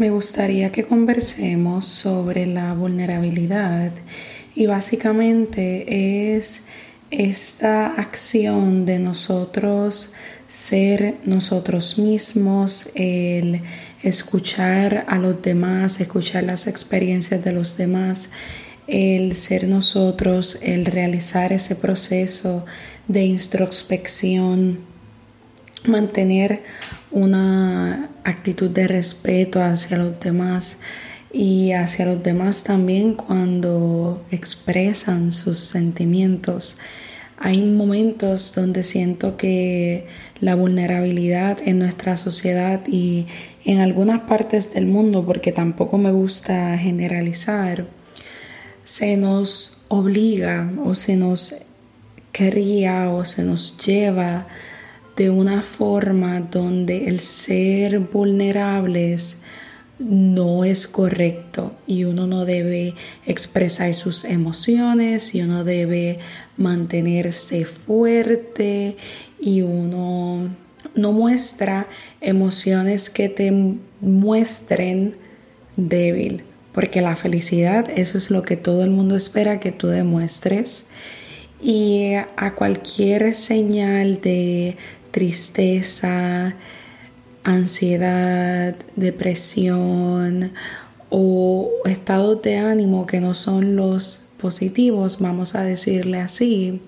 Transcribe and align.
Me 0.00 0.08
gustaría 0.08 0.72
que 0.72 0.84
conversemos 0.84 1.84
sobre 1.84 2.46
la 2.46 2.72
vulnerabilidad 2.72 3.92
y 4.54 4.64
básicamente 4.64 6.38
es 6.38 6.68
esta 7.10 7.88
acción 7.88 8.86
de 8.86 8.98
nosotros 8.98 10.14
ser 10.48 11.16
nosotros 11.26 11.98
mismos, 11.98 12.92
el 12.94 13.60
escuchar 14.02 15.04
a 15.06 15.18
los 15.18 15.42
demás, 15.42 16.00
escuchar 16.00 16.44
las 16.44 16.66
experiencias 16.66 17.44
de 17.44 17.52
los 17.52 17.76
demás, 17.76 18.30
el 18.86 19.36
ser 19.36 19.68
nosotros, 19.68 20.60
el 20.62 20.86
realizar 20.86 21.52
ese 21.52 21.76
proceso 21.76 22.64
de 23.06 23.24
introspección, 23.24 24.80
mantener 25.84 26.62
una 27.10 28.10
actitud 28.24 28.70
de 28.70 28.86
respeto 28.86 29.62
hacia 29.62 29.98
los 29.98 30.18
demás 30.20 30.78
y 31.32 31.72
hacia 31.72 32.06
los 32.06 32.22
demás 32.22 32.64
también 32.64 33.14
cuando 33.14 34.24
expresan 34.30 35.32
sus 35.32 35.58
sentimientos. 35.58 36.78
Hay 37.36 37.62
momentos 37.62 38.52
donde 38.54 38.82
siento 38.82 39.36
que 39.36 40.06
la 40.40 40.54
vulnerabilidad 40.54 41.58
en 41.64 41.78
nuestra 41.78 42.16
sociedad 42.16 42.80
y 42.86 43.26
en 43.64 43.80
algunas 43.80 44.20
partes 44.22 44.74
del 44.74 44.86
mundo, 44.86 45.24
porque 45.24 45.52
tampoco 45.52 45.96
me 45.96 46.12
gusta 46.12 46.76
generalizar, 46.76 47.86
se 48.84 49.16
nos 49.16 49.78
obliga 49.88 50.70
o 50.84 50.94
se 50.94 51.16
nos 51.16 51.54
quería 52.32 53.10
o 53.10 53.24
se 53.24 53.42
nos 53.42 53.78
lleva 53.78 54.46
de 55.20 55.28
una 55.28 55.60
forma 55.60 56.40
donde 56.40 57.06
el 57.08 57.20
ser 57.20 57.98
vulnerables 57.98 59.42
no 59.98 60.64
es 60.64 60.86
correcto 60.86 61.74
y 61.86 62.04
uno 62.04 62.26
no 62.26 62.46
debe 62.46 62.94
expresar 63.26 63.94
sus 63.94 64.24
emociones 64.24 65.34
y 65.34 65.42
uno 65.42 65.62
debe 65.62 66.20
mantenerse 66.56 67.66
fuerte 67.66 68.96
y 69.38 69.60
uno 69.60 70.48
no 70.94 71.12
muestra 71.12 71.86
emociones 72.22 73.10
que 73.10 73.28
te 73.28 73.52
muestren 74.00 75.16
débil, 75.76 76.44
porque 76.72 77.02
la 77.02 77.14
felicidad 77.14 77.90
eso 77.94 78.16
es 78.16 78.30
lo 78.30 78.40
que 78.40 78.56
todo 78.56 78.84
el 78.84 78.90
mundo 78.90 79.16
espera 79.16 79.60
que 79.60 79.70
tú 79.70 79.88
demuestres. 79.88 80.86
Y 81.62 82.14
a 82.14 82.54
cualquier 82.54 83.34
señal 83.34 84.22
de 84.22 84.78
tristeza, 85.10 86.54
ansiedad, 87.44 88.74
depresión 88.96 90.52
o 91.08 91.70
estados 91.84 92.42
de 92.42 92.58
ánimo 92.58 93.06
que 93.06 93.20
no 93.20 93.34
son 93.34 93.76
los 93.76 94.30
positivos, 94.40 95.18
vamos 95.20 95.54
a 95.54 95.64
decirle 95.64 96.20
así, 96.20 96.80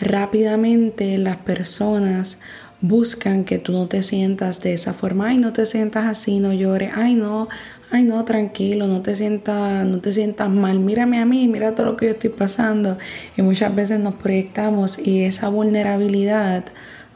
rápidamente 0.00 1.16
las 1.18 1.38
personas 1.38 2.38
buscan 2.82 3.44
que 3.44 3.58
tú 3.58 3.72
no 3.72 3.86
te 3.86 4.02
sientas 4.02 4.60
de 4.60 4.74
esa 4.74 4.92
forma, 4.92 5.28
ay, 5.28 5.38
no 5.38 5.52
te 5.52 5.64
sientas 5.66 6.04
así, 6.06 6.40
no 6.40 6.52
llores, 6.52 6.90
ay, 6.96 7.14
no, 7.14 7.48
ay, 7.92 8.02
no, 8.02 8.24
tranquilo, 8.24 8.88
no 8.88 9.02
te 9.02 9.14
sientas, 9.14 9.86
no 9.86 10.00
te 10.00 10.12
sientas 10.12 10.50
mal, 10.50 10.80
mírame 10.80 11.20
a 11.20 11.24
mí, 11.24 11.46
mira 11.46 11.76
todo 11.76 11.86
lo 11.86 11.96
que 11.96 12.06
yo 12.06 12.12
estoy 12.12 12.30
pasando. 12.30 12.98
Y 13.36 13.42
muchas 13.42 13.72
veces 13.72 14.00
nos 14.00 14.14
proyectamos 14.14 14.98
y 14.98 15.22
esa 15.22 15.48
vulnerabilidad 15.48 16.64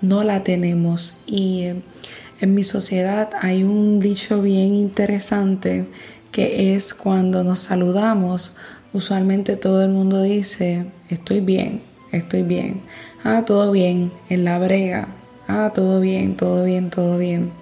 no 0.06 0.24
la 0.24 0.42
tenemos. 0.42 1.18
Y 1.26 1.62
eh, 1.62 1.82
en 2.40 2.54
mi 2.54 2.64
sociedad 2.64 3.30
hay 3.40 3.62
un 3.62 3.98
dicho 3.98 4.42
bien 4.42 4.74
interesante 4.74 5.86
que 6.32 6.74
es 6.74 6.92
cuando 6.92 7.44
nos 7.44 7.60
saludamos, 7.60 8.56
usualmente 8.92 9.56
todo 9.56 9.82
el 9.82 9.90
mundo 9.90 10.22
dice, 10.22 10.84
estoy 11.08 11.40
bien, 11.40 11.80
estoy 12.12 12.42
bien. 12.42 12.82
Ah, 13.24 13.44
todo 13.47 13.72
bien, 13.72 14.12
en 14.28 14.44
la 14.44 14.58
brega. 14.58 15.08
Ah, 15.48 15.72
todo 15.75 16.00
bien, 16.00 16.36
todo 16.36 16.64
bien, 16.64 16.91
todo 16.91 17.16
bien. 17.19 17.52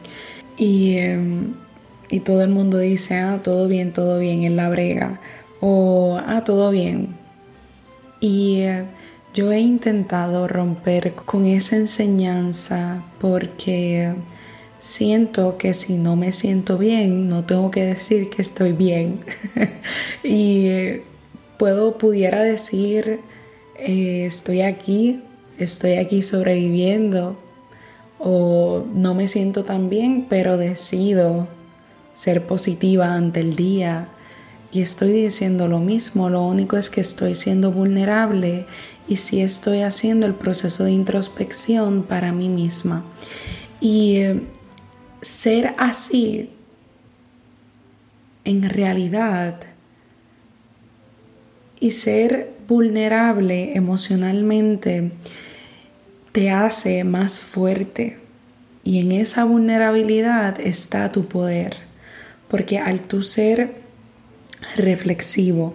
Y, 0.57 0.97
em, 0.97 1.55
y 2.11 2.21
todo 2.21 2.43
el 2.43 2.51
mundo 2.51 2.79
dice, 2.79 3.17
ah, 3.19 3.41
todo 3.43 3.69
bien, 3.69 3.93
todo 3.93 4.19
bien, 4.19 4.43
en 4.43 4.57
la 4.57 4.69
brega. 4.69 5.21
O, 5.61 6.19
ah, 6.27 6.43
todo 6.45 6.71
bien. 6.71 7.15
Y 8.21 8.63
eh, 8.63 8.85
yo 9.35 9.51
he 9.51 9.59
intentado 9.59 10.47
romper 10.47 11.13
con 11.15 11.47
esa 11.47 11.75
enseñanza 11.75 13.03
porque 13.21 14.15
siento 14.79 15.59
que 15.59 15.75
si 15.75 15.95
no 15.95 16.15
me 16.15 16.31
siento 16.31 16.79
bien, 16.79 17.29
no 17.29 17.45
tengo 17.45 17.73
que 17.73 17.85
decir 17.85 18.31
que 18.31 18.43
estoy 18.43 18.73
bien. 18.73 19.21
y 20.23 20.67
eh, 20.69 21.05
puedo, 21.59 21.99
pudiera 21.99 22.43
decir, 22.45 23.21
eh, 23.77 24.25
estoy 24.25 24.61
aquí, 24.63 25.21
estoy 25.59 25.95
aquí 25.95 26.23
sobreviviendo 26.23 27.37
o 28.21 28.85
no 28.95 29.15
me 29.17 29.27
siento 29.27 29.65
tan 29.65 29.91
bien, 29.91 30.27
pero 30.29 30.57
decido 30.57 31.49
ser 32.15 32.47
positiva 32.47 33.15
ante 33.15 33.41
el 33.41 33.57
día 33.57 34.11
y 34.75 34.83
estoy 34.83 35.13
diciendo 35.13 35.69
lo 35.69 35.79
mismo, 35.79 36.29
lo 36.31 36.43
único 36.43 36.77
es 36.77 36.91
que 36.91 37.01
estoy 37.01 37.37
siendo 37.37 37.71
vulnerable 37.71 38.67
y 39.09 39.17
si 39.17 39.41
estoy 39.41 39.81
haciendo 39.81 40.27
el 40.27 40.35
proceso 40.35 40.85
de 40.85 40.93
introspección 40.93 42.05
para 42.05 42.33
mí 42.33 42.49
misma. 42.49 43.05
Y 43.81 44.17
eh, 44.17 44.41
ser 45.21 45.75
así, 45.79 46.51
en 48.45 48.69
realidad, 48.69 49.61
y 51.81 51.91
ser 51.91 52.55
vulnerable 52.67 53.77
emocionalmente, 53.77 55.13
te 56.33 56.51
hace 56.51 57.05
más 57.05 57.41
fuerte. 57.41 58.19
Y 58.83 59.01
en 59.01 59.13
esa 59.13 59.45
vulnerabilidad 59.45 60.61
está 60.61 61.13
tu 61.13 61.27
poder. 61.27 61.77
Porque 62.49 62.79
al 62.79 63.01
tu 63.01 63.23
ser 63.23 63.77
reflexivo, 64.77 65.75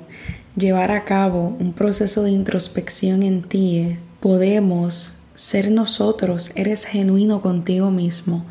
llevar 0.59 0.91
a 0.91 1.05
cabo 1.05 1.55
un 1.59 1.73
proceso 1.73 2.23
de 2.23 2.31
introspección 2.31 3.23
en 3.23 3.43
ti, 3.43 3.97
podemos 4.19 5.15
ser 5.39 5.71
nosotros, 5.71 6.51
eres 6.55 6.83
genuino 6.83 7.41
contigo 7.41 7.91
mismo 7.91 8.45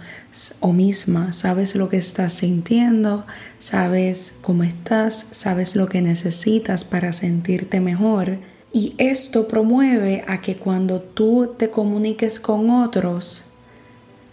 o 0.60 0.72
misma, 0.72 1.34
sabes 1.34 1.74
lo 1.74 1.90
que 1.90 1.98
estás 1.98 2.32
sintiendo, 2.32 3.26
sabes 3.58 4.38
cómo 4.40 4.62
estás, 4.62 5.28
sabes 5.32 5.76
lo 5.76 5.86
que 5.86 6.00
necesitas 6.00 6.84
para 6.84 7.12
sentirte 7.12 7.80
mejor. 7.80 8.38
Y 8.72 8.94
esto 8.96 9.48
promueve 9.48 10.24
a 10.26 10.40
que 10.40 10.56
cuando 10.56 11.00
tú 11.00 11.54
te 11.58 11.68
comuniques 11.68 12.40
con 12.40 12.70
otros, 12.70 13.47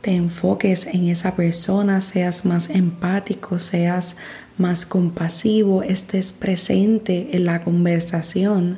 te 0.06 0.12
enfoques 0.12 0.86
en 0.86 1.10
esa 1.10 1.36
persona, 1.36 2.00
seas 2.00 2.46
más 2.46 2.70
empático, 2.70 3.58
seas 3.58 4.18
más 4.56 4.86
compasivo, 4.86 5.82
estés 5.82 6.32
presente 6.32 7.30
en 7.36 7.46
la 7.46 7.64
conversación 7.64 8.78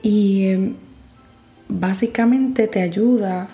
y 0.00 0.46
em, 0.46 0.76
básicamente 1.68 2.66
te 2.66 2.80
ayuda 2.80 3.48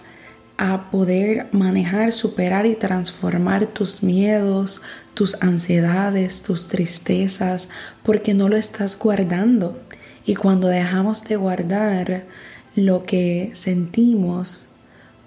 a 0.57 0.89
poder 0.93 1.49
manejar, 1.51 2.13
superar 2.13 2.65
y 2.65 2.77
transformar 2.77 3.67
tus 3.67 4.05
miedos, 4.05 4.83
tus 5.15 5.43
ansiedades, 5.43 6.45
tus 6.45 6.69
tristezas, 6.69 7.71
porque 8.05 8.35
no 8.35 8.49
lo 8.49 8.57
estás 8.57 8.97
guardando. 8.97 9.81
Y 10.25 10.37
cuando 10.37 10.69
dejamos 10.69 11.25
de 11.25 11.35
guardar 11.35 12.27
lo 12.77 13.03
que 13.03 13.51
sentimos, 13.55 14.70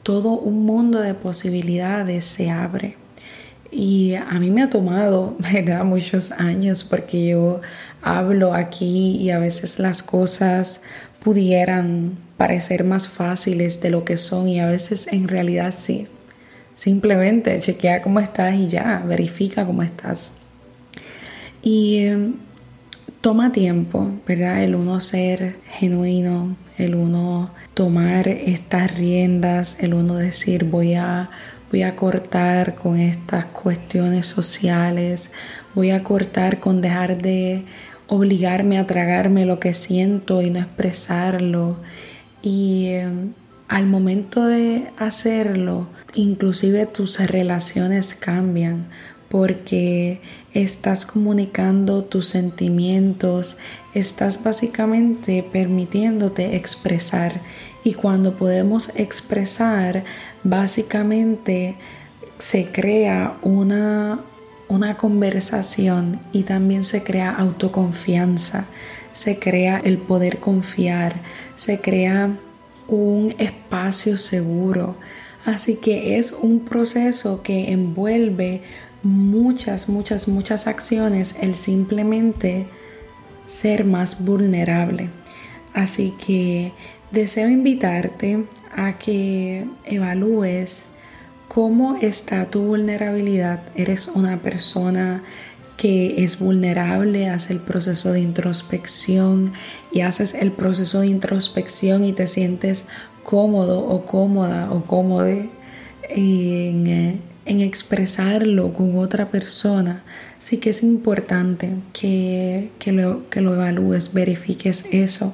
todo 0.03 0.31
un 0.31 0.65
mundo 0.65 0.99
de 0.99 1.13
posibilidades 1.13 2.25
se 2.25 2.51
abre. 2.51 2.97
Y 3.71 4.13
a 4.13 4.39
mí 4.39 4.51
me 4.51 4.63
ha 4.63 4.69
tomado, 4.69 5.35
¿verdad? 5.53 5.83
Muchos 5.83 6.31
años 6.31 6.83
porque 6.83 7.27
yo 7.27 7.61
hablo 8.01 8.53
aquí 8.53 9.17
y 9.17 9.31
a 9.31 9.39
veces 9.39 9.79
las 9.79 10.03
cosas 10.03 10.83
pudieran 11.23 12.17
parecer 12.38 12.83
más 12.83 13.07
fáciles 13.07 13.81
de 13.81 13.89
lo 13.89 14.03
que 14.03 14.17
son 14.17 14.50
y 14.50 14.59
a 14.59 14.67
veces 14.67 15.07
en 15.11 15.27
realidad 15.27 15.73
sí. 15.75 16.07
Simplemente 16.75 17.59
chequea 17.59 18.01
cómo 18.01 18.19
estás 18.19 18.56
y 18.56 18.67
ya, 18.67 19.03
verifica 19.07 19.65
cómo 19.65 19.83
estás. 19.83 20.39
Y 21.61 22.06
em, 22.06 22.33
toma 23.23 23.53
tiempo, 23.53 24.11
¿verdad? 24.27 24.65
El 24.65 24.75
uno 24.75 24.99
ser 24.99 25.55
genuino, 25.79 26.57
el 26.77 26.93
uno 26.93 27.51
tomar 27.73 28.27
estas 28.27 28.97
riendas, 28.97 29.77
el 29.79 29.93
uno 29.93 30.15
decir 30.15 30.65
voy 30.65 30.95
a 30.95 31.29
voy 31.71 31.83
a 31.83 31.95
cortar 31.95 32.75
con 32.75 32.99
estas 32.99 33.45
cuestiones 33.45 34.27
sociales, 34.27 35.31
voy 35.73 35.91
a 35.91 36.03
cortar 36.03 36.59
con 36.59 36.81
dejar 36.81 37.21
de 37.21 37.63
obligarme 38.07 38.77
a 38.77 38.85
tragarme 38.87 39.45
lo 39.45 39.57
que 39.57 39.73
siento 39.73 40.41
y 40.41 40.49
no 40.49 40.59
expresarlo. 40.59 41.77
Y 42.41 42.89
em, 42.89 43.31
al 43.69 43.85
momento 43.85 44.45
de 44.45 44.91
hacerlo, 44.97 45.87
inclusive 46.13 46.87
tus 46.87 47.19
relaciones 47.21 48.15
cambian 48.15 48.87
porque 49.33 50.21
estás 50.53 51.07
comunicando 51.07 52.03
tus 52.03 52.27
sentimientos, 52.27 53.57
estás 53.95 54.44
básicamente 54.44 55.41
permitiéndote 55.41 56.56
expresar 56.56 57.41
y 57.83 57.95
cuando 57.95 58.38
podemos 58.38 58.91
expresar, 58.94 60.03
básicamente 60.44 61.77
se 62.38 62.68
crea 62.68 63.39
una, 63.41 64.19
una 64.68 64.97
conversación 64.97 66.19
y 66.31 66.44
también 66.44 66.85
se 66.85 67.01
crea 67.01 67.31
autoconfianza, 67.31 68.65
se 69.13 69.39
crea 69.39 69.81
el 69.83 69.97
poder 69.97 70.38
confiar, 70.38 71.15
se 71.56 71.81
crea 71.81 72.38
un 72.88 73.33
espacio 73.39 74.19
seguro. 74.19 74.95
Así 75.44 75.77
que 75.77 76.19
es 76.19 76.31
un 76.31 76.59
proceso 76.59 77.41
que 77.41 77.71
envuelve 77.71 78.62
muchas, 79.03 79.89
muchas, 79.89 80.27
muchas 80.27 80.67
acciones 80.67 81.35
el 81.41 81.55
simplemente 81.55 82.67
ser 83.45 83.85
más 83.85 84.23
vulnerable. 84.23 85.09
Así 85.73 86.13
que 86.25 86.71
deseo 87.11 87.50
invitarte 87.50 88.45
a 88.75 88.97
que 88.97 89.67
evalúes 89.85 90.85
cómo 91.47 91.97
está 92.01 92.50
tu 92.50 92.61
vulnerabilidad. 92.61 93.61
Eres 93.75 94.07
una 94.07 94.38
persona 94.38 95.23
que 95.77 96.23
es 96.23 96.39
vulnerable, 96.39 97.29
hace 97.29 97.53
el 97.53 97.59
proceso 97.59 98.13
de 98.13 98.21
introspección 98.21 99.53
y 99.91 100.01
haces 100.01 100.33
el 100.33 100.51
proceso 100.51 101.01
de 101.01 101.07
introspección 101.07 102.06
y 102.06 102.13
te 102.13 102.27
sientes 102.27 102.88
cómodo 103.23 103.79
o 103.79 104.06
cómoda 104.06 104.71
o 104.71 104.83
cómode 104.83 105.49
en, 106.09 106.88
eh, 106.88 107.19
en 107.45 107.62
expresarlo 107.62 108.74
con 108.74 108.98
otra 108.98 109.30
persona, 109.30 110.04
sí 110.40 110.57
que 110.57 110.69
es 110.69 110.84
importante 110.84 111.69
que, 111.94 112.69
que, 112.80 112.92
lo, 112.92 113.30
que 113.30 113.42
lo 113.42 113.54
evalúes, 113.56 114.13
verifiques 114.13 114.88
eso. 114.92 115.34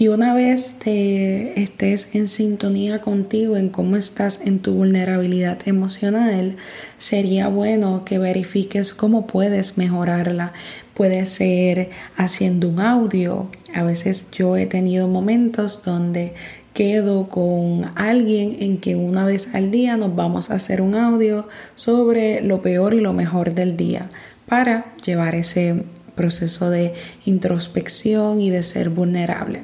Y 0.00 0.06
una 0.06 0.32
vez 0.32 0.78
te 0.78 1.60
estés 1.60 2.14
en 2.14 2.28
sintonía 2.28 3.00
contigo 3.00 3.56
en 3.56 3.68
cómo 3.68 3.96
estás 3.96 4.46
en 4.46 4.60
tu 4.60 4.74
vulnerabilidad 4.74 5.58
emocional, 5.66 6.54
sería 6.98 7.48
bueno 7.48 8.04
que 8.04 8.20
verifiques 8.20 8.94
cómo 8.94 9.26
puedes 9.26 9.76
mejorarla. 9.76 10.52
Puede 10.94 11.26
ser 11.26 11.90
haciendo 12.16 12.68
un 12.68 12.78
audio. 12.78 13.48
A 13.74 13.82
veces 13.82 14.30
yo 14.30 14.56
he 14.56 14.66
tenido 14.66 15.08
momentos 15.08 15.82
donde 15.84 16.34
quedo 16.74 17.28
con 17.28 17.90
alguien 17.96 18.56
en 18.60 18.78
que 18.78 18.94
una 18.94 19.24
vez 19.24 19.52
al 19.52 19.72
día 19.72 19.96
nos 19.96 20.14
vamos 20.14 20.50
a 20.50 20.54
hacer 20.54 20.80
un 20.80 20.94
audio 20.94 21.48
sobre 21.74 22.40
lo 22.40 22.62
peor 22.62 22.94
y 22.94 23.00
lo 23.00 23.14
mejor 23.14 23.52
del 23.52 23.76
día 23.76 24.10
para 24.46 24.94
llevar 25.04 25.34
ese 25.34 25.82
proceso 26.18 26.68
de 26.68 26.92
introspección 27.24 28.42
y 28.42 28.50
de 28.50 28.62
ser 28.62 28.90
vulnerable. 28.90 29.62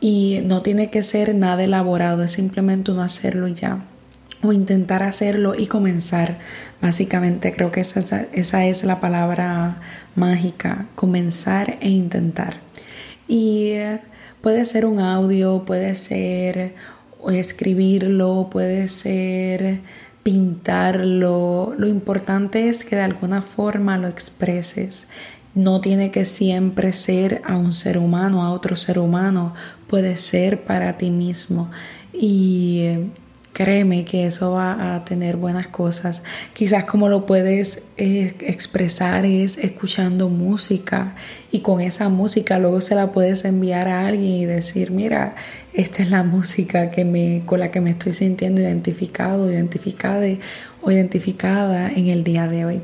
Y 0.00 0.42
no 0.44 0.62
tiene 0.62 0.90
que 0.90 1.02
ser 1.02 1.34
nada 1.34 1.64
elaborado, 1.64 2.22
es 2.22 2.30
simplemente 2.30 2.92
uno 2.92 3.02
hacerlo 3.02 3.48
ya 3.48 3.84
o 4.40 4.52
intentar 4.52 5.02
hacerlo 5.02 5.56
y 5.58 5.66
comenzar. 5.66 6.38
Básicamente 6.80 7.52
creo 7.52 7.72
que 7.72 7.80
esa, 7.80 8.26
esa 8.32 8.66
es 8.66 8.84
la 8.84 9.00
palabra 9.00 9.80
mágica, 10.14 10.86
comenzar 10.94 11.78
e 11.80 11.88
intentar. 11.88 12.58
Y 13.26 13.74
Puede 14.40 14.64
ser 14.64 14.86
un 14.86 15.00
audio, 15.00 15.64
puede 15.64 15.96
ser 15.96 16.74
escribirlo, 17.28 18.48
puede 18.50 18.88
ser 18.88 19.80
pintarlo. 20.22 21.74
Lo 21.76 21.88
importante 21.88 22.68
es 22.68 22.84
que 22.84 22.94
de 22.94 23.02
alguna 23.02 23.42
forma 23.42 23.98
lo 23.98 24.06
expreses. 24.06 25.08
No 25.58 25.80
tiene 25.80 26.12
que 26.12 26.24
siempre 26.24 26.92
ser 26.92 27.42
a 27.44 27.56
un 27.56 27.72
ser 27.72 27.98
humano, 27.98 28.44
a 28.44 28.52
otro 28.52 28.76
ser 28.76 29.00
humano. 29.00 29.54
Puede 29.88 30.16
ser 30.16 30.62
para 30.62 30.96
ti 30.98 31.10
mismo. 31.10 31.68
Y 32.12 33.10
Créeme 33.58 34.04
que 34.04 34.24
eso 34.24 34.52
va 34.52 34.94
a 34.94 35.04
tener 35.04 35.36
buenas 35.36 35.66
cosas. 35.66 36.22
Quizás 36.52 36.84
como 36.84 37.08
lo 37.08 37.26
puedes 37.26 37.82
eh, 37.96 38.32
expresar 38.38 39.26
es 39.26 39.58
escuchando 39.58 40.28
música 40.28 41.16
y 41.50 41.58
con 41.58 41.80
esa 41.80 42.08
música 42.08 42.60
luego 42.60 42.80
se 42.80 42.94
la 42.94 43.10
puedes 43.10 43.44
enviar 43.44 43.88
a 43.88 44.06
alguien 44.06 44.30
y 44.30 44.46
decir, 44.46 44.92
mira, 44.92 45.34
esta 45.72 46.04
es 46.04 46.10
la 46.10 46.22
música 46.22 46.92
que 46.92 47.04
me, 47.04 47.42
con 47.46 47.58
la 47.58 47.72
que 47.72 47.80
me 47.80 47.90
estoy 47.90 48.12
sintiendo 48.14 48.60
identificado, 48.60 49.50
identificada 49.50 50.28
o 50.80 50.92
identificada 50.92 51.88
en 51.88 52.06
el 52.10 52.22
día 52.22 52.46
de 52.46 52.64
hoy. 52.64 52.80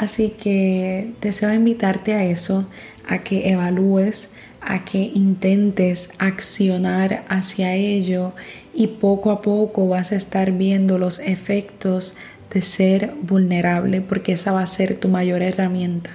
Así 0.00 0.30
que 0.30 1.12
deseo 1.20 1.54
invitarte 1.54 2.14
a 2.14 2.24
eso, 2.24 2.66
a 3.06 3.18
que 3.18 3.50
evalúes 3.50 4.32
a 4.60 4.84
que 4.84 4.98
intentes 4.98 6.10
accionar 6.18 7.24
hacia 7.28 7.74
ello 7.74 8.32
y 8.74 8.86
poco 8.86 9.30
a 9.30 9.42
poco 9.42 9.88
vas 9.88 10.12
a 10.12 10.16
estar 10.16 10.52
viendo 10.52 10.98
los 10.98 11.18
efectos 11.18 12.16
de 12.52 12.62
ser 12.62 13.14
vulnerable 13.22 14.00
porque 14.00 14.32
esa 14.32 14.52
va 14.52 14.62
a 14.62 14.66
ser 14.66 14.94
tu 14.96 15.08
mayor 15.08 15.42
herramienta. 15.42 16.10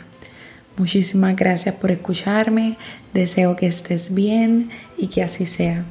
Muchísimas 0.78 1.36
gracias 1.36 1.76
por 1.76 1.92
escucharme, 1.92 2.78
deseo 3.14 3.56
que 3.56 3.68
estés 3.68 4.14
bien 4.14 4.72
y 4.98 5.08
que 5.08 5.22
así 5.22 5.46
sea. 5.46 5.86